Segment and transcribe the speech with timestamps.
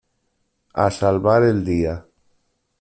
[0.85, 1.95] A salvar el día.